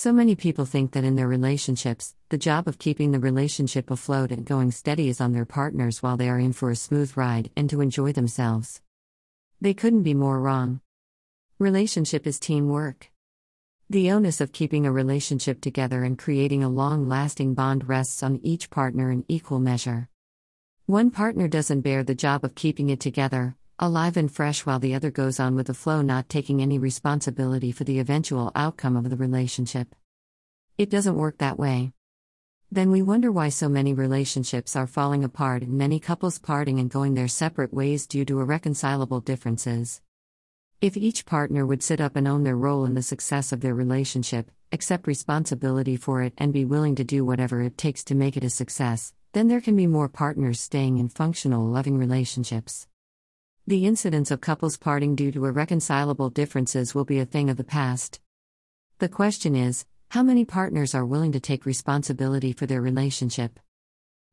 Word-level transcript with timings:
So 0.00 0.12
many 0.12 0.36
people 0.36 0.64
think 0.64 0.92
that 0.92 1.02
in 1.02 1.16
their 1.16 1.26
relationships, 1.26 2.14
the 2.28 2.38
job 2.38 2.68
of 2.68 2.78
keeping 2.78 3.10
the 3.10 3.18
relationship 3.18 3.90
afloat 3.90 4.30
and 4.30 4.44
going 4.46 4.70
steady 4.70 5.08
is 5.08 5.20
on 5.20 5.32
their 5.32 5.44
partners 5.44 6.04
while 6.04 6.16
they 6.16 6.28
are 6.28 6.38
in 6.38 6.52
for 6.52 6.70
a 6.70 6.76
smooth 6.76 7.16
ride 7.16 7.50
and 7.56 7.68
to 7.68 7.80
enjoy 7.80 8.12
themselves. 8.12 8.80
They 9.60 9.74
couldn't 9.74 10.04
be 10.04 10.14
more 10.14 10.40
wrong. 10.40 10.82
Relationship 11.58 12.28
is 12.28 12.38
teamwork. 12.38 13.10
The 13.90 14.12
onus 14.12 14.40
of 14.40 14.52
keeping 14.52 14.86
a 14.86 14.92
relationship 14.92 15.60
together 15.60 16.04
and 16.04 16.16
creating 16.16 16.62
a 16.62 16.68
long 16.68 17.08
lasting 17.08 17.54
bond 17.54 17.88
rests 17.88 18.22
on 18.22 18.38
each 18.44 18.70
partner 18.70 19.10
in 19.10 19.24
equal 19.26 19.58
measure. 19.58 20.08
One 20.86 21.10
partner 21.10 21.48
doesn't 21.48 21.80
bear 21.80 22.04
the 22.04 22.14
job 22.14 22.44
of 22.44 22.54
keeping 22.54 22.88
it 22.88 23.00
together, 23.00 23.56
alive 23.78 24.16
and 24.16 24.30
fresh, 24.30 24.66
while 24.66 24.80
the 24.80 24.94
other 24.94 25.10
goes 25.10 25.38
on 25.38 25.54
with 25.54 25.68
the 25.68 25.74
flow, 25.74 26.02
not 26.02 26.28
taking 26.28 26.60
any 26.60 26.78
responsibility 26.78 27.70
for 27.70 27.84
the 27.84 28.00
eventual 28.00 28.50
outcome 28.56 28.96
of 28.96 29.08
the 29.08 29.16
relationship. 29.16 29.94
It 30.76 30.90
doesn't 30.90 31.16
work 31.16 31.38
that 31.38 31.58
way. 31.58 31.92
Then 32.72 32.90
we 32.90 33.02
wonder 33.02 33.30
why 33.30 33.50
so 33.50 33.68
many 33.68 33.94
relationships 33.94 34.74
are 34.74 34.86
falling 34.88 35.22
apart 35.22 35.62
and 35.62 35.78
many 35.78 36.00
couples 36.00 36.40
parting 36.40 36.80
and 36.80 36.90
going 36.90 37.14
their 37.14 37.28
separate 37.28 37.72
ways 37.72 38.06
due 38.06 38.24
to 38.24 38.40
irreconcilable 38.40 39.20
differences. 39.20 40.02
If 40.80 40.96
each 40.96 41.24
partner 41.24 41.64
would 41.64 41.82
sit 41.82 42.00
up 42.00 42.16
and 42.16 42.26
own 42.26 42.42
their 42.42 42.56
role 42.56 42.84
in 42.84 42.94
the 42.94 43.02
success 43.02 43.52
of 43.52 43.60
their 43.60 43.74
relationship, 43.74 44.50
accept 44.72 45.06
responsibility 45.06 45.96
for 45.96 46.22
it, 46.22 46.34
and 46.36 46.52
be 46.52 46.64
willing 46.64 46.96
to 46.96 47.04
do 47.04 47.24
whatever 47.24 47.62
it 47.62 47.78
takes 47.78 48.02
to 48.04 48.16
make 48.16 48.36
it 48.36 48.44
a 48.44 48.50
success, 48.50 49.14
then 49.34 49.46
there 49.46 49.60
can 49.60 49.76
be 49.76 49.86
more 49.86 50.08
partners 50.08 50.58
staying 50.58 50.98
in 50.98 51.08
functional, 51.08 51.64
loving 51.64 51.96
relationships. 51.96 52.87
The 53.68 53.84
incidence 53.84 54.30
of 54.30 54.40
couples 54.40 54.78
parting 54.78 55.14
due 55.14 55.30
to 55.30 55.44
irreconcilable 55.44 56.30
differences 56.30 56.94
will 56.94 57.04
be 57.04 57.18
a 57.18 57.26
thing 57.26 57.50
of 57.50 57.58
the 57.58 57.64
past. 57.64 58.18
The 58.98 59.10
question 59.10 59.54
is 59.54 59.84
how 60.08 60.22
many 60.22 60.46
partners 60.46 60.94
are 60.94 61.04
willing 61.04 61.32
to 61.32 61.38
take 61.38 61.66
responsibility 61.66 62.54
for 62.54 62.64
their 62.64 62.80
relationship? 62.80 63.60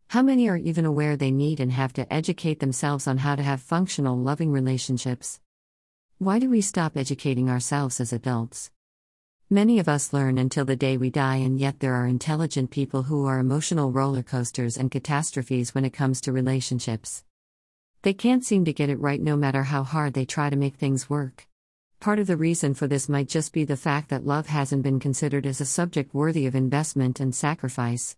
How 0.07 0.21
many 0.21 0.47
are 0.47 0.55
even 0.55 0.85
aware 0.85 1.17
they 1.17 1.31
need 1.31 1.59
and 1.59 1.73
have 1.73 1.91
to 1.95 2.13
educate 2.13 2.61
themselves 2.61 3.07
on 3.07 3.17
how 3.17 3.35
to 3.35 3.43
have 3.43 3.59
functional, 3.59 4.17
loving 4.17 4.53
relationships? 4.53 5.41
Why 6.17 6.39
do 6.39 6.49
we 6.49 6.61
stop 6.61 6.95
educating 6.95 7.49
ourselves 7.49 7.99
as 7.99 8.13
adults? 8.13 8.71
Many 9.49 9.79
of 9.79 9.89
us 9.89 10.13
learn 10.13 10.37
until 10.37 10.63
the 10.63 10.77
day 10.77 10.95
we 10.95 11.09
die, 11.09 11.43
and 11.43 11.59
yet 11.59 11.81
there 11.81 11.95
are 11.95 12.07
intelligent 12.07 12.71
people 12.71 13.03
who 13.03 13.25
are 13.25 13.39
emotional 13.39 13.91
roller 13.91 14.23
coasters 14.23 14.77
and 14.77 14.89
catastrophes 14.89 15.75
when 15.75 15.83
it 15.83 15.91
comes 15.91 16.21
to 16.21 16.31
relationships. 16.31 17.25
They 18.05 18.13
can't 18.13 18.45
seem 18.45 18.65
to 18.65 18.71
get 18.71 18.91
it 18.91 18.99
right 18.99 19.19
no 19.19 19.35
matter 19.35 19.63
how 19.63 19.81
hard 19.81 20.13
they 20.13 20.25
try 20.25 20.51
to 20.51 20.55
make 20.55 20.75
things 20.75 21.09
work. 21.09 21.47
Part 21.99 22.19
of 22.19 22.27
the 22.27 22.37
reason 22.37 22.75
for 22.75 22.85
this 22.85 23.09
might 23.09 23.27
just 23.27 23.51
be 23.51 23.63
the 23.63 23.75
fact 23.75 24.09
that 24.09 24.27
love 24.27 24.45
hasn't 24.45 24.83
been 24.83 24.99
considered 24.99 25.47
as 25.47 25.59
a 25.59 25.65
subject 25.65 26.13
worthy 26.13 26.45
of 26.45 26.53
investment 26.53 27.19
and 27.19 27.33
sacrifice. 27.33 28.15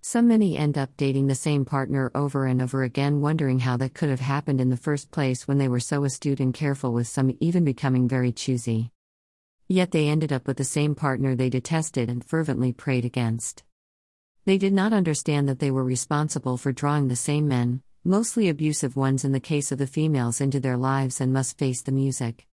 So 0.00 0.22
many 0.22 0.56
end 0.56 0.78
up 0.78 0.96
dating 0.96 1.26
the 1.26 1.34
same 1.34 1.66
partner 1.66 2.10
over 2.14 2.46
and 2.46 2.62
over 2.62 2.84
again, 2.84 3.20
wondering 3.20 3.58
how 3.58 3.76
that 3.76 3.92
could 3.92 4.08
have 4.08 4.20
happened 4.20 4.62
in 4.62 4.70
the 4.70 4.78
first 4.78 5.10
place 5.10 5.46
when 5.46 5.58
they 5.58 5.68
were 5.68 5.78
so 5.78 6.04
astute 6.04 6.40
and 6.40 6.54
careful, 6.54 6.94
with 6.94 7.06
some 7.06 7.36
even 7.38 7.66
becoming 7.66 8.08
very 8.08 8.32
choosy. 8.32 8.92
Yet 9.68 9.90
they 9.90 10.08
ended 10.08 10.32
up 10.32 10.46
with 10.46 10.56
the 10.56 10.64
same 10.64 10.94
partner 10.94 11.34
they 11.34 11.50
detested 11.50 12.08
and 12.08 12.24
fervently 12.24 12.72
prayed 12.72 13.04
against. 13.04 13.62
They 14.46 14.56
did 14.56 14.72
not 14.72 14.94
understand 14.94 15.50
that 15.50 15.58
they 15.58 15.70
were 15.70 15.84
responsible 15.84 16.56
for 16.56 16.72
drawing 16.72 17.08
the 17.08 17.14
same 17.14 17.46
men, 17.46 17.82
mostly 18.04 18.48
abusive 18.48 18.96
ones 18.96 19.24
in 19.24 19.32
the 19.32 19.38
case 19.40 19.70
of 19.70 19.78
the 19.78 19.86
females, 19.86 20.40
into 20.40 20.58
their 20.58 20.76
lives 20.76 21.20
and 21.20 21.32
must 21.32 21.58
face 21.58 21.82
the 21.82 21.92
music. 21.92 22.46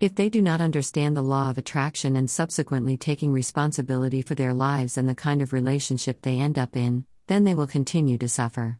If 0.00 0.14
they 0.14 0.28
do 0.28 0.40
not 0.40 0.60
understand 0.60 1.16
the 1.16 1.22
law 1.22 1.50
of 1.50 1.58
attraction 1.58 2.14
and 2.14 2.30
subsequently 2.30 2.96
taking 2.96 3.32
responsibility 3.32 4.22
for 4.22 4.36
their 4.36 4.54
lives 4.54 4.96
and 4.96 5.08
the 5.08 5.14
kind 5.16 5.42
of 5.42 5.52
relationship 5.52 6.22
they 6.22 6.38
end 6.38 6.56
up 6.56 6.76
in, 6.76 7.04
then 7.26 7.42
they 7.42 7.54
will 7.54 7.66
continue 7.66 8.16
to 8.18 8.28
suffer. 8.28 8.78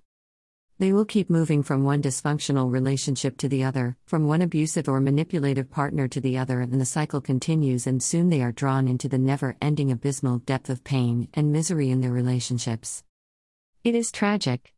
They 0.79 0.93
will 0.93 1.05
keep 1.05 1.29
moving 1.29 1.65
from 1.65 1.83
one 1.83 2.01
dysfunctional 2.01 2.71
relationship 2.71 3.37
to 3.39 3.49
the 3.49 3.65
other, 3.65 3.97
from 4.07 4.29
one 4.29 4.43
abusive 4.43 4.89
or 4.89 5.01
manipulative 5.01 5.73
partner 5.73 6.07
to 6.07 6.21
the 6.21 6.39
other, 6.39 6.61
and 6.61 6.81
the 6.81 6.87
cycle 6.87 7.21
continues, 7.21 7.89
and 7.89 8.01
soon 8.01 8.29
they 8.29 8.43
are 8.43 8.53
drawn 8.53 8.87
into 8.87 9.09
the 9.09 9.19
never 9.19 9.57
ending 9.61 9.91
abysmal 9.91 10.39
depth 10.39 10.71
of 10.71 10.85
pain 10.85 11.27
and 11.35 11.51
misery 11.51 11.91
in 11.91 12.01
their 12.01 12.13
relationships. 12.13 13.03
It 13.83 13.97
is 13.97 14.13
tragic. 14.13 14.73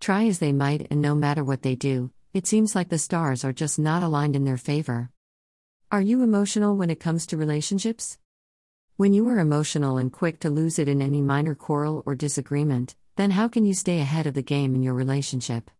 Try 0.00 0.26
as 0.26 0.38
they 0.38 0.52
might, 0.52 0.86
and 0.90 1.02
no 1.02 1.14
matter 1.14 1.42
what 1.42 1.62
they 1.62 1.74
do, 1.74 2.10
it 2.32 2.46
seems 2.46 2.74
like 2.74 2.88
the 2.88 2.98
stars 2.98 3.44
are 3.44 3.52
just 3.52 3.78
not 3.78 4.02
aligned 4.02 4.36
in 4.36 4.44
their 4.44 4.56
favor. 4.56 5.10
Are 5.90 6.00
you 6.00 6.22
emotional 6.22 6.76
when 6.76 6.90
it 6.90 7.00
comes 7.00 7.26
to 7.26 7.36
relationships? 7.36 8.18
When 8.96 9.12
you 9.12 9.28
are 9.28 9.38
emotional 9.38 9.98
and 9.98 10.12
quick 10.12 10.40
to 10.40 10.50
lose 10.50 10.78
it 10.78 10.88
in 10.88 11.02
any 11.02 11.20
minor 11.20 11.54
quarrel 11.54 12.02
or 12.06 12.14
disagreement, 12.14 12.94
then 13.16 13.32
how 13.32 13.48
can 13.48 13.64
you 13.64 13.74
stay 13.74 14.00
ahead 14.00 14.26
of 14.26 14.34
the 14.34 14.42
game 14.42 14.74
in 14.74 14.82
your 14.82 14.94
relationship? 14.94 15.70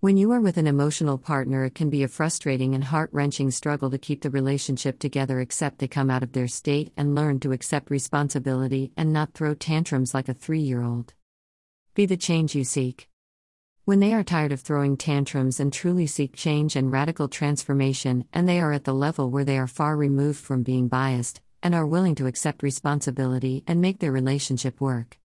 When 0.00 0.16
you 0.16 0.32
are 0.32 0.40
with 0.40 0.56
an 0.56 0.66
emotional 0.66 1.16
partner, 1.16 1.64
it 1.64 1.74
can 1.74 1.88
be 1.88 2.02
a 2.02 2.08
frustrating 2.08 2.74
and 2.74 2.84
heart 2.84 3.10
wrenching 3.12 3.50
struggle 3.50 3.90
to 3.90 3.98
keep 3.98 4.22
the 4.22 4.30
relationship 4.30 4.98
together, 4.98 5.40
except 5.40 5.78
they 5.78 5.88
come 5.88 6.10
out 6.10 6.22
of 6.22 6.32
their 6.32 6.48
state 6.48 6.92
and 6.96 7.14
learn 7.14 7.40
to 7.40 7.52
accept 7.52 7.90
responsibility 7.90 8.92
and 8.96 9.12
not 9.12 9.34
throw 9.34 9.54
tantrums 9.54 10.14
like 10.14 10.28
a 10.28 10.34
three 10.34 10.60
year 10.60 10.82
old. 10.82 11.14
Be 11.94 12.06
the 12.06 12.16
change 12.16 12.54
you 12.54 12.64
seek. 12.64 13.08
When 13.86 14.00
they 14.00 14.14
are 14.14 14.24
tired 14.24 14.50
of 14.50 14.62
throwing 14.62 14.96
tantrums 14.96 15.60
and 15.60 15.72
truly 15.72 16.08
seek 16.08 16.34
change 16.34 16.74
and 16.74 16.90
radical 16.90 17.28
transformation, 17.28 18.24
and 18.32 18.48
they 18.48 18.58
are 18.58 18.72
at 18.72 18.82
the 18.82 18.92
level 18.92 19.30
where 19.30 19.44
they 19.44 19.58
are 19.58 19.68
far 19.68 19.96
removed 19.96 20.40
from 20.40 20.64
being 20.64 20.88
biased, 20.88 21.40
and 21.62 21.72
are 21.72 21.86
willing 21.86 22.16
to 22.16 22.26
accept 22.26 22.64
responsibility 22.64 23.62
and 23.64 23.80
make 23.80 24.00
their 24.00 24.10
relationship 24.10 24.80
work. 24.80 25.20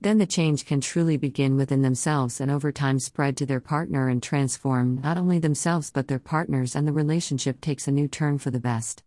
Then 0.00 0.18
the 0.18 0.26
change 0.26 0.66
can 0.66 0.80
truly 0.80 1.16
begin 1.16 1.56
within 1.56 1.82
themselves 1.82 2.40
and 2.40 2.48
over 2.48 2.70
time 2.70 3.00
spread 3.00 3.36
to 3.38 3.44
their 3.44 3.58
partner 3.58 4.08
and 4.08 4.22
transform 4.22 5.00
not 5.00 5.18
only 5.18 5.40
themselves 5.40 5.90
but 5.90 6.06
their 6.06 6.20
partners, 6.20 6.76
and 6.76 6.86
the 6.86 6.92
relationship 6.92 7.60
takes 7.60 7.88
a 7.88 7.90
new 7.90 8.06
turn 8.06 8.38
for 8.38 8.52
the 8.52 8.60
best. 8.60 9.02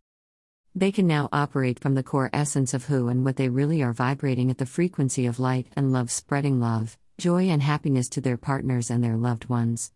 They 0.75 0.91
can 0.91 1.07
now 1.07 1.29
operate 1.31 1.79
from 1.79 1.95
the 1.95 2.03
core 2.03 2.29
essence 2.33 2.73
of 2.73 2.87
who 2.87 3.07
and 3.07 3.23
what 3.23 3.37
they 3.37 3.47
really 3.47 3.81
are, 3.81 3.93
vibrating 3.93 4.51
at 4.51 4.57
the 4.57 4.65
frequency 4.65 5.25
of 5.25 5.39
light 5.39 5.67
and 5.73 5.93
love, 5.93 6.11
spreading 6.11 6.59
love 6.59 6.97
joy, 7.17 7.49
and 7.49 7.61
happiness 7.61 8.09
to 8.09 8.21
their 8.21 8.37
partners 8.37 8.89
and 8.89 9.03
their 9.03 9.17
loved 9.17 9.49
ones. 9.49 9.91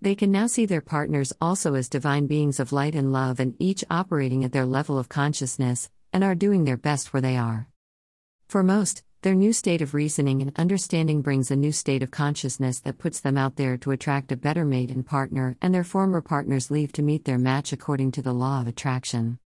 They 0.00 0.14
can 0.14 0.32
now 0.32 0.48
see 0.48 0.66
their 0.66 0.80
partners 0.80 1.32
also 1.40 1.74
as 1.74 1.88
divine 1.88 2.26
beings 2.26 2.58
of 2.58 2.72
light 2.72 2.94
and 2.94 3.12
love 3.12 3.38
and 3.38 3.54
each 3.58 3.84
operating 3.88 4.44
at 4.44 4.52
their 4.52 4.66
level 4.66 4.98
of 4.98 5.08
consciousness, 5.08 5.90
and 6.12 6.24
are 6.24 6.34
doing 6.34 6.64
their 6.64 6.76
best 6.76 7.12
where 7.12 7.20
they 7.20 7.36
are. 7.36 7.68
For 8.48 8.62
most, 8.62 9.02
their 9.22 9.36
new 9.36 9.52
state 9.52 9.80
of 9.80 9.94
reasoning 9.94 10.42
and 10.42 10.52
understanding 10.56 11.22
brings 11.22 11.52
a 11.52 11.56
new 11.56 11.70
state 11.70 12.02
of 12.02 12.10
consciousness 12.10 12.80
that 12.80 12.98
puts 12.98 13.20
them 13.20 13.38
out 13.38 13.54
there 13.54 13.76
to 13.76 13.92
attract 13.92 14.32
a 14.32 14.36
better 14.36 14.64
mate 14.64 14.90
and 14.90 15.06
partner, 15.06 15.56
and 15.62 15.72
their 15.72 15.84
former 15.84 16.20
partners 16.20 16.72
leave 16.72 16.90
to 16.94 17.02
meet 17.02 17.24
their 17.24 17.38
match 17.38 17.72
according 17.72 18.10
to 18.10 18.22
the 18.22 18.32
law 18.32 18.60
of 18.60 18.66
attraction. 18.66 19.38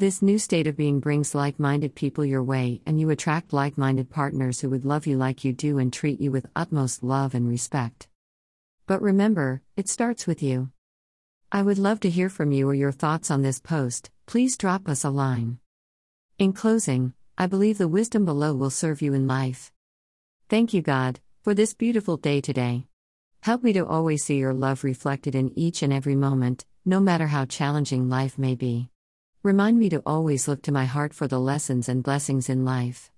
This 0.00 0.22
new 0.22 0.38
state 0.38 0.66
of 0.66 0.78
being 0.78 0.98
brings 0.98 1.34
like 1.34 1.60
minded 1.60 1.94
people 1.94 2.24
your 2.24 2.42
way, 2.42 2.80
and 2.86 2.98
you 2.98 3.10
attract 3.10 3.52
like 3.52 3.76
minded 3.76 4.08
partners 4.08 4.58
who 4.58 4.70
would 4.70 4.86
love 4.86 5.06
you 5.06 5.18
like 5.18 5.44
you 5.44 5.52
do 5.52 5.76
and 5.76 5.92
treat 5.92 6.22
you 6.22 6.32
with 6.32 6.46
utmost 6.56 7.02
love 7.02 7.34
and 7.34 7.46
respect. 7.46 8.08
But 8.86 9.02
remember, 9.02 9.60
it 9.76 9.90
starts 9.90 10.26
with 10.26 10.42
you. 10.42 10.70
I 11.52 11.60
would 11.60 11.76
love 11.76 12.00
to 12.00 12.08
hear 12.08 12.30
from 12.30 12.50
you 12.50 12.66
or 12.66 12.72
your 12.72 12.92
thoughts 12.92 13.30
on 13.30 13.42
this 13.42 13.60
post, 13.60 14.10
please 14.24 14.56
drop 14.56 14.88
us 14.88 15.04
a 15.04 15.10
line. 15.10 15.58
In 16.38 16.54
closing, 16.54 17.12
I 17.36 17.46
believe 17.46 17.76
the 17.76 17.86
wisdom 17.86 18.24
below 18.24 18.54
will 18.54 18.70
serve 18.70 19.02
you 19.02 19.12
in 19.12 19.26
life. 19.26 19.70
Thank 20.48 20.72
you, 20.72 20.80
God, 20.80 21.20
for 21.42 21.52
this 21.52 21.74
beautiful 21.74 22.16
day 22.16 22.40
today. 22.40 22.86
Help 23.42 23.62
me 23.62 23.74
to 23.74 23.84
always 23.86 24.24
see 24.24 24.38
your 24.38 24.54
love 24.54 24.82
reflected 24.82 25.34
in 25.34 25.52
each 25.58 25.82
and 25.82 25.92
every 25.92 26.16
moment, 26.16 26.64
no 26.86 27.00
matter 27.00 27.26
how 27.26 27.44
challenging 27.44 28.08
life 28.08 28.38
may 28.38 28.54
be. 28.54 28.88
Remind 29.42 29.78
me 29.78 29.88
to 29.88 30.02
always 30.04 30.46
look 30.46 30.60
to 30.62 30.72
my 30.72 30.84
heart 30.84 31.14
for 31.14 31.26
the 31.26 31.40
lessons 31.40 31.88
and 31.88 32.02
blessings 32.02 32.50
in 32.50 32.62
life. 32.62 33.10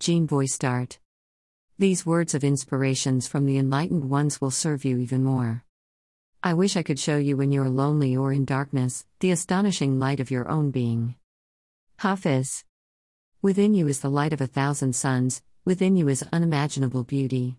Jean 0.00 0.26
Voistart. 0.26 0.96
These 1.78 2.06
words 2.06 2.34
of 2.34 2.42
inspirations 2.42 3.28
from 3.28 3.44
the 3.44 3.58
enlightened 3.58 4.08
ones 4.08 4.40
will 4.40 4.50
serve 4.50 4.86
you 4.86 4.96
even 4.96 5.22
more. 5.22 5.64
I 6.42 6.54
wish 6.54 6.78
I 6.78 6.82
could 6.82 6.98
show 6.98 7.18
you 7.18 7.36
when 7.36 7.52
you 7.52 7.60
are 7.60 7.68
lonely 7.68 8.16
or 8.16 8.32
in 8.32 8.46
darkness, 8.46 9.04
the 9.20 9.30
astonishing 9.30 9.98
light 9.98 10.18
of 10.18 10.30
your 10.30 10.48
own 10.48 10.70
being. 10.70 11.14
Hafiz. 11.98 12.64
Within 13.42 13.74
you 13.74 13.86
is 13.86 14.00
the 14.00 14.08
light 14.08 14.32
of 14.32 14.40
a 14.40 14.46
thousand 14.46 14.94
suns, 14.94 15.42
within 15.62 15.94
you 15.94 16.08
is 16.08 16.24
unimaginable 16.32 17.04
beauty. 17.04 17.58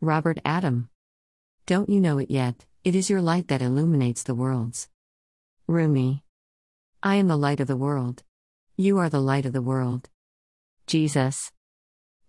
Robert 0.00 0.40
Adam. 0.44 0.88
Don't 1.66 1.88
you 1.88 2.00
know 2.00 2.18
it 2.18 2.32
yet? 2.32 2.66
It 2.82 2.96
is 2.96 3.08
your 3.08 3.22
light 3.22 3.46
that 3.46 3.62
illuminates 3.62 4.24
the 4.24 4.34
worlds. 4.34 4.88
Rumi. 5.68 6.24
I 7.02 7.14
am 7.14 7.28
the 7.28 7.36
light 7.36 7.60
of 7.60 7.66
the 7.66 7.78
world. 7.78 8.22
You 8.76 8.98
are 8.98 9.08
the 9.08 9.22
light 9.22 9.46
of 9.46 9.54
the 9.54 9.62
world. 9.62 10.10
Jesus. 10.86 11.50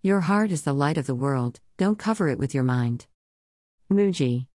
Your 0.00 0.20
heart 0.20 0.50
is 0.50 0.62
the 0.62 0.72
light 0.72 0.96
of 0.96 1.06
the 1.06 1.14
world, 1.14 1.60
don't 1.76 1.98
cover 1.98 2.28
it 2.28 2.38
with 2.38 2.54
your 2.54 2.64
mind. 2.64 3.06
Mooji. 3.90 4.46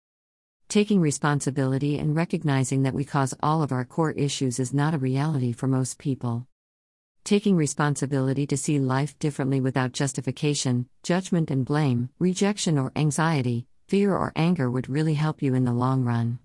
Taking 0.69 1.03
responsibility 1.03 1.99
and 1.99 2.17
recognizing 2.17 2.83
that 2.85 2.95
we 2.95 3.05
cause 3.05 3.35
all 3.43 3.63
of 3.63 3.73
our 3.73 3.85
core 3.85 4.13
issues 4.13 4.59
is 4.59 4.73
not 4.73 4.95
a 4.95 4.99
reality 4.99 5.53
for 5.53 5.67
most 5.67 5.99
people. 5.99 6.47
taking 7.27 7.57
responsibility 7.57 8.47
to 8.47 8.57
see 8.57 8.79
life 8.79 9.19
differently 9.19 9.61
without 9.61 9.91
justification, 9.91 10.89
judgment 11.03 11.51
and 11.51 11.67
blame, 11.67 12.09
rejection 12.21 12.79
or 12.79 12.93
anxiety, 12.95 13.67
fear 13.89 14.15
or 14.15 14.33
anger 14.37 14.71
would 14.71 14.89
really 14.89 15.15
help 15.15 15.43
you 15.43 15.53
in 15.53 15.65
the 15.65 15.73
long 15.73 16.05
run. 16.05 16.39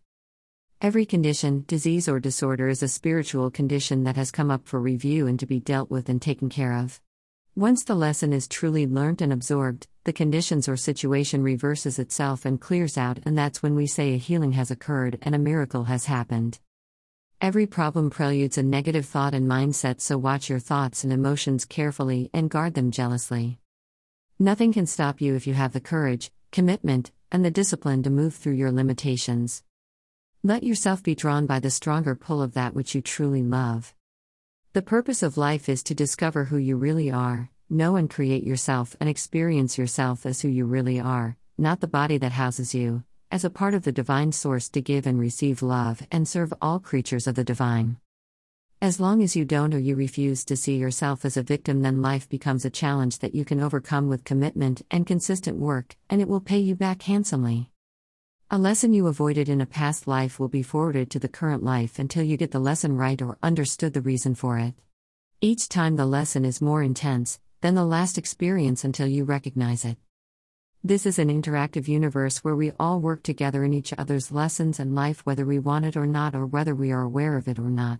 Every 0.82 1.06
condition, 1.06 1.64
disease, 1.68 2.10
or 2.10 2.20
disorder 2.20 2.68
is 2.68 2.82
a 2.82 2.88
spiritual 2.88 3.52
condition 3.52 4.04
that 4.06 4.16
has 4.16 4.32
come 4.32 4.50
up 4.50 4.68
for 4.68 4.80
review 4.80 5.28
and 5.28 5.40
to 5.40 5.46
be 5.46 5.60
dealt 5.60 5.92
with 5.92 6.10
and 6.10 6.20
taken 6.20 6.50
care 6.50 6.74
of. 6.74 7.00
Once 7.56 7.84
the 7.84 7.94
lesson 7.94 8.34
is 8.34 8.48
truly 8.48 8.88
learnt 8.88 9.22
and 9.22 9.32
absorbed, 9.32 9.88
the 10.06 10.12
conditions 10.12 10.68
or 10.68 10.76
situation 10.76 11.44
reverses 11.44 12.00
itself 12.00 12.46
and 12.46 12.60
clears 12.60 12.98
out, 12.98 13.20
and 13.26 13.38
that's 13.38 13.62
when 13.62 13.76
we 13.76 13.86
say 13.86 14.16
a 14.16 14.18
healing 14.18 14.54
has 14.54 14.72
occurred 14.72 15.20
and 15.22 15.36
a 15.36 15.38
miracle 15.38 15.84
has 15.84 16.06
happened. 16.08 16.58
Every 17.40 17.68
problem 17.68 18.10
preludes 18.10 18.58
a 18.58 18.64
negative 18.64 19.06
thought 19.06 19.36
and 19.36 19.48
mindset, 19.48 20.02
so 20.02 20.18
watch 20.18 20.50
your 20.50 20.58
thoughts 20.58 21.04
and 21.04 21.14
emotions 21.14 21.64
carefully 21.64 22.32
and 22.34 22.50
guard 22.50 22.74
them 22.74 22.90
jealously. 22.90 23.60
Nothing 24.40 24.74
can 24.74 24.88
stop 24.88 25.22
you 25.22 25.36
if 25.36 25.46
you 25.46 25.54
have 25.54 25.74
the 25.74 25.80
courage, 25.80 26.32
commitment, 26.52 27.12
and 27.32 27.46
the 27.46 27.52
discipline 27.52 28.02
to 28.02 28.10
move 28.10 28.34
through 28.34 28.54
your 28.54 28.72
limitations. 28.72 29.62
Let 30.44 30.64
yourself 30.64 31.04
be 31.04 31.14
drawn 31.14 31.46
by 31.46 31.60
the 31.60 31.70
stronger 31.70 32.16
pull 32.16 32.42
of 32.42 32.56
that 32.56 32.74
which 32.74 32.96
you 32.96 33.02
truly 33.04 33.44
love. 33.44 33.94
The 34.74 34.82
purpose 34.82 35.22
of 35.22 35.38
life 35.38 35.70
is 35.70 35.84
to 35.84 35.94
discover 35.94 36.46
who 36.46 36.58
you 36.58 36.78
really 36.78 37.12
are, 37.12 37.52
know 37.70 37.96
and 37.96 38.10
create 38.10 38.44
yourself, 38.44 38.96
and 39.00 39.08
experience 39.08 39.78
yourself 39.78 40.26
as 40.26 40.42
who 40.42 40.48
you 40.48 40.66
really 40.66 41.00
are, 41.00 41.38
not 41.60 41.80
the 41.80 41.88
body 41.88 42.18
that 42.18 42.32
houses 42.32 42.74
you, 42.74 43.04
as 43.30 43.46
a 43.46 43.52
part 43.52 43.76
of 43.76 43.84
the 43.84 43.92
divine 43.92 44.32
source 44.32 44.68
to 44.70 44.82
give 44.82 45.06
and 45.06 45.20
receive 45.20 45.62
love 45.62 46.02
and 46.12 46.28
serve 46.28 46.52
all 46.60 46.80
creatures 46.80 47.28
of 47.28 47.36
the 47.36 47.44
divine. 47.44 47.98
As 48.82 49.00
long 49.00 49.22
as 49.22 49.36
you 49.36 49.46
don't 49.46 49.76
or 49.76 49.80
you 49.80 49.96
refuse 49.96 50.44
to 50.46 50.58
see 50.58 50.76
yourself 50.76 51.24
as 51.24 51.38
a 51.38 51.44
victim, 51.44 51.84
then 51.84 52.02
life 52.02 52.28
becomes 52.28 52.66
a 52.66 52.72
challenge 52.72 53.20
that 53.20 53.36
you 53.36 53.46
can 53.46 53.62
overcome 53.62 54.10
with 54.10 54.24
commitment 54.24 54.82
and 54.90 55.06
consistent 55.06 55.58
work, 55.58 55.96
and 56.10 56.20
it 56.20 56.28
will 56.28 56.42
pay 56.42 56.58
you 56.58 56.74
back 56.74 57.04
handsomely. 57.04 57.71
A 58.54 58.58
lesson 58.58 58.92
you 58.92 59.08
avoided 59.08 59.48
in 59.48 59.62
a 59.62 59.66
past 59.66 60.08
life 60.08 60.38
will 60.38 60.50
be 60.50 60.62
forwarded 60.62 61.10
to 61.12 61.20
the 61.20 61.30
current 61.30 61.64
life 61.64 61.98
until 61.98 62.22
you 62.22 62.36
get 62.36 62.52
the 62.52 62.60
lesson 62.60 62.98
right 62.98 63.22
or 63.22 63.38
understood 63.42 63.94
the 63.94 64.02
reason 64.02 64.36
for 64.36 64.60
it. 64.60 64.74
Each 65.40 65.70
time 65.70 65.96
the 65.96 66.06
lesson 66.06 66.44
is 66.44 66.60
more 66.60 66.84
intense 66.84 67.40
than 67.62 67.76
the 67.76 67.86
last 67.86 68.18
experience 68.18 68.84
until 68.84 69.08
you 69.08 69.24
recognize 69.24 69.86
it. 69.86 69.96
This 70.84 71.06
is 71.06 71.18
an 71.18 71.30
interactive 71.30 71.88
universe 71.88 72.40
where 72.40 72.58
we 72.58 72.74
all 72.78 73.00
work 73.00 73.24
together 73.24 73.64
in 73.64 73.74
each 73.74 73.94
other's 73.98 74.34
lessons 74.34 74.82
and 74.82 74.94
life, 74.94 75.26
whether 75.26 75.46
we 75.46 75.58
want 75.58 75.86
it 75.86 75.96
or 75.96 76.06
not, 76.06 76.36
or 76.36 76.46
whether 76.46 76.76
we 76.76 76.92
are 76.92 77.04
aware 77.04 77.38
of 77.38 77.48
it 77.48 77.58
or 77.58 77.70
not. 77.70 78.00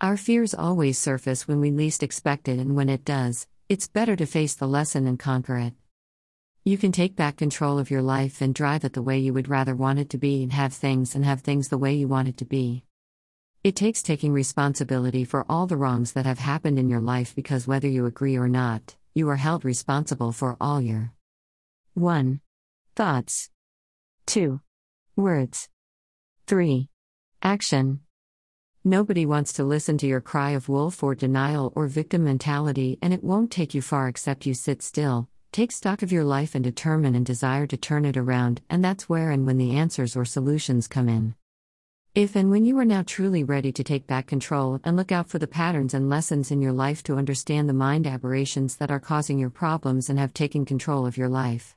Our 0.00 0.16
fears 0.16 0.54
always 0.54 0.98
surface 0.98 1.48
when 1.48 1.58
we 1.58 1.72
least 1.72 2.04
expect 2.04 2.46
it, 2.46 2.60
and 2.60 2.76
when 2.76 2.88
it 2.88 3.04
does, 3.04 3.48
it's 3.68 3.88
better 3.88 4.14
to 4.14 4.24
face 4.24 4.54
the 4.54 4.68
lesson 4.68 5.08
and 5.08 5.18
conquer 5.18 5.56
it. 5.56 5.72
You 6.68 6.76
can 6.76 6.92
take 6.92 7.16
back 7.16 7.38
control 7.38 7.78
of 7.78 7.90
your 7.90 8.02
life 8.02 8.42
and 8.42 8.54
drive 8.54 8.84
it 8.84 8.92
the 8.92 9.00
way 9.00 9.18
you 9.18 9.32
would 9.32 9.48
rather 9.48 9.74
want 9.74 10.00
it 10.00 10.10
to 10.10 10.18
be 10.18 10.42
and 10.42 10.52
have 10.52 10.74
things 10.74 11.14
and 11.14 11.24
have 11.24 11.40
things 11.40 11.68
the 11.68 11.78
way 11.78 11.94
you 11.94 12.06
want 12.06 12.28
it 12.28 12.36
to 12.36 12.44
be. 12.44 12.84
It 13.64 13.74
takes 13.74 14.02
taking 14.02 14.34
responsibility 14.34 15.24
for 15.24 15.46
all 15.48 15.66
the 15.66 15.78
wrongs 15.78 16.12
that 16.12 16.26
have 16.26 16.40
happened 16.40 16.78
in 16.78 16.90
your 16.90 17.00
life 17.00 17.34
because 17.34 17.66
whether 17.66 17.88
you 17.88 18.04
agree 18.04 18.36
or 18.36 18.50
not, 18.50 18.96
you 19.14 19.30
are 19.30 19.36
held 19.36 19.64
responsible 19.64 20.30
for 20.30 20.58
all 20.60 20.82
your 20.82 21.14
1. 21.94 22.38
Thoughts 22.94 23.48
2. 24.26 24.60
Words 25.16 25.70
3. 26.48 26.90
Action 27.42 28.00
Nobody 28.84 29.24
wants 29.24 29.54
to 29.54 29.64
listen 29.64 29.96
to 29.96 30.06
your 30.06 30.20
cry 30.20 30.50
of 30.50 30.68
wolf 30.68 31.02
or 31.02 31.14
denial 31.14 31.72
or 31.74 31.86
victim 31.86 32.24
mentality, 32.24 32.98
and 33.00 33.14
it 33.14 33.24
won't 33.24 33.50
take 33.50 33.72
you 33.72 33.80
far 33.80 34.06
except 34.06 34.44
you 34.44 34.52
sit 34.52 34.82
still, 34.82 35.30
Take 35.50 35.72
stock 35.72 36.02
of 36.02 36.12
your 36.12 36.24
life 36.24 36.54
and 36.54 36.62
determine 36.62 37.14
and 37.14 37.24
desire 37.24 37.66
to 37.66 37.76
turn 37.76 38.04
it 38.04 38.16
around, 38.16 38.60
and 38.68 38.84
that's 38.84 39.08
where 39.08 39.30
and 39.30 39.46
when 39.46 39.58
the 39.58 39.76
answers 39.76 40.14
or 40.14 40.24
solutions 40.24 40.86
come 40.86 41.08
in. 41.08 41.34
If 42.14 42.36
and 42.36 42.50
when 42.50 42.64
you 42.64 42.78
are 42.78 42.84
now 42.84 43.02
truly 43.06 43.44
ready 43.44 43.72
to 43.72 43.84
take 43.84 44.06
back 44.06 44.26
control 44.26 44.80
and 44.84 44.96
look 44.96 45.12
out 45.12 45.28
for 45.28 45.38
the 45.38 45.46
patterns 45.46 45.94
and 45.94 46.10
lessons 46.10 46.50
in 46.50 46.60
your 46.60 46.72
life 46.72 47.02
to 47.04 47.16
understand 47.16 47.68
the 47.68 47.74
mind 47.74 48.06
aberrations 48.06 48.76
that 48.76 48.90
are 48.90 49.00
causing 49.00 49.38
your 49.38 49.50
problems 49.50 50.10
and 50.10 50.18
have 50.18 50.34
taken 50.34 50.64
control 50.64 51.06
of 51.06 51.16
your 51.16 51.28
life. 51.28 51.76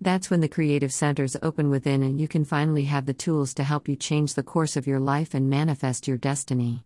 That's 0.00 0.30
when 0.30 0.40
the 0.40 0.48
creative 0.48 0.92
centers 0.92 1.36
open 1.42 1.68
within 1.68 2.02
and 2.02 2.18
you 2.18 2.26
can 2.26 2.44
finally 2.44 2.84
have 2.84 3.04
the 3.04 3.12
tools 3.12 3.52
to 3.54 3.64
help 3.64 3.86
you 3.86 3.96
change 3.96 4.34
the 4.34 4.42
course 4.42 4.76
of 4.76 4.86
your 4.86 5.00
life 5.00 5.34
and 5.34 5.50
manifest 5.50 6.08
your 6.08 6.16
destiny. 6.16 6.84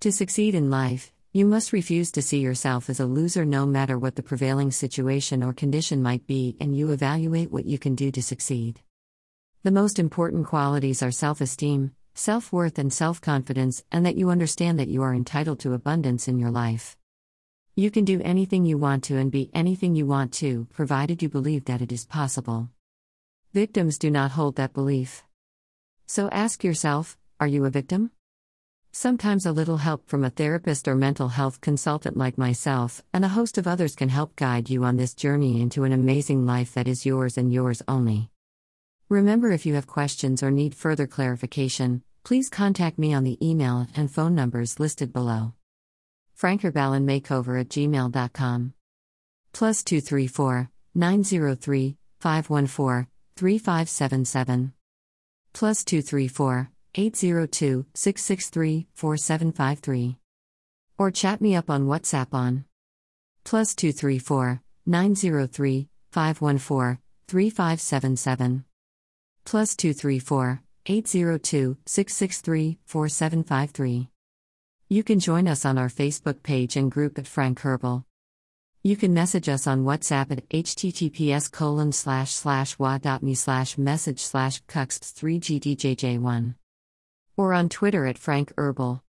To 0.00 0.12
succeed 0.12 0.54
in 0.54 0.70
life, 0.70 1.12
you 1.38 1.46
must 1.46 1.72
refuse 1.72 2.10
to 2.10 2.20
see 2.20 2.40
yourself 2.40 2.90
as 2.90 2.98
a 2.98 3.06
loser 3.06 3.44
no 3.44 3.64
matter 3.64 3.96
what 3.96 4.16
the 4.16 4.22
prevailing 4.24 4.72
situation 4.72 5.40
or 5.40 5.52
condition 5.52 6.02
might 6.02 6.26
be, 6.26 6.56
and 6.58 6.76
you 6.76 6.90
evaluate 6.90 7.52
what 7.52 7.64
you 7.64 7.78
can 7.78 7.94
do 7.94 8.10
to 8.10 8.20
succeed. 8.20 8.80
The 9.62 9.70
most 9.70 10.00
important 10.00 10.48
qualities 10.48 11.00
are 11.00 11.12
self 11.12 11.40
esteem, 11.40 11.94
self 12.12 12.52
worth, 12.52 12.76
and 12.76 12.92
self 12.92 13.20
confidence, 13.20 13.84
and 13.92 14.04
that 14.04 14.16
you 14.16 14.30
understand 14.30 14.80
that 14.80 14.88
you 14.88 15.00
are 15.04 15.14
entitled 15.14 15.60
to 15.60 15.74
abundance 15.74 16.26
in 16.26 16.40
your 16.40 16.50
life. 16.50 16.96
You 17.76 17.92
can 17.92 18.04
do 18.04 18.20
anything 18.24 18.66
you 18.66 18.76
want 18.76 19.04
to 19.04 19.16
and 19.16 19.30
be 19.30 19.48
anything 19.54 19.94
you 19.94 20.06
want 20.06 20.32
to, 20.42 20.66
provided 20.72 21.22
you 21.22 21.28
believe 21.28 21.66
that 21.66 21.80
it 21.80 21.92
is 21.92 22.04
possible. 22.04 22.68
Victims 23.54 23.96
do 23.96 24.10
not 24.10 24.32
hold 24.32 24.56
that 24.56 24.74
belief. 24.74 25.22
So 26.04 26.28
ask 26.30 26.64
yourself 26.64 27.16
are 27.38 27.46
you 27.46 27.64
a 27.64 27.70
victim? 27.70 28.10
Sometimes 28.92 29.46
a 29.46 29.52
little 29.52 29.76
help 29.76 30.08
from 30.08 30.24
a 30.24 30.30
therapist 30.30 30.88
or 30.88 30.94
mental 30.94 31.28
health 31.28 31.60
consultant 31.60 32.16
like 32.16 32.38
myself, 32.38 33.02
and 33.12 33.24
a 33.24 33.28
host 33.28 33.58
of 33.58 33.66
others 33.66 33.94
can 33.94 34.08
help 34.08 34.34
guide 34.34 34.70
you 34.70 34.84
on 34.84 34.96
this 34.96 35.14
journey 35.14 35.60
into 35.60 35.84
an 35.84 35.92
amazing 35.92 36.46
life 36.46 36.74
that 36.74 36.88
is 36.88 37.06
yours 37.06 37.36
and 37.38 37.52
yours 37.52 37.82
only. 37.86 38.30
Remember, 39.08 39.52
if 39.52 39.64
you 39.64 39.74
have 39.74 39.86
questions 39.86 40.42
or 40.42 40.50
need 40.50 40.74
further 40.74 41.06
clarification, 41.06 42.02
please 42.24 42.48
contact 42.48 42.98
me 42.98 43.14
on 43.14 43.24
the 43.24 43.38
email 43.46 43.86
and 43.94 44.10
phone 44.10 44.34
numbers 44.34 44.80
listed 44.80 45.12
below. 45.12 45.54
frankerballenmakeover 46.38 47.60
at 47.60 47.68
gmail.com. 47.68 48.72
Plus 49.52 49.82
234 49.82 50.70
903 50.94 51.96
514 52.20 53.06
3577. 53.36 54.72
Plus 55.52 55.84
234 55.84 56.70
802 56.94 57.86
663 57.94 58.86
4753. 58.94 60.16
Or 60.98 61.10
chat 61.10 61.40
me 61.40 61.54
up 61.54 61.70
on 61.70 61.86
WhatsApp 61.86 62.34
on 62.34 62.64
plus 63.44 63.74
234 63.74 64.60
903 64.86 65.88
514 66.10 66.98
3577. 67.28 68.64
Plus 69.44 69.76
234 69.76 70.62
802 70.86 71.76
663 71.86 72.78
4753. 72.84 74.08
You 74.88 75.02
can 75.02 75.20
join 75.20 75.46
us 75.46 75.64
on 75.64 75.76
our 75.76 75.88
Facebook 75.88 76.42
page 76.42 76.76
and 76.76 76.90
group 76.90 77.18
at 77.18 77.26
Frank 77.26 77.60
Herbal. 77.60 78.04
You 78.82 78.96
can 78.96 79.12
message 79.12 79.48
us 79.48 79.66
on 79.66 79.84
WhatsApp 79.84 80.30
at 80.30 80.48
https 80.48 81.50
colon 81.52 81.92
slash 81.92 82.32
slash 82.32 82.78
wa.me 82.78 83.34
slash 83.34 83.76
message 83.76 84.20
slash 84.20 84.62
cux 84.64 84.98
3gdjj1 85.00 86.54
or 87.38 87.54
on 87.54 87.70
Twitter 87.70 88.04
at 88.04 88.18
Frank 88.18 88.52
Herbal. 88.58 89.02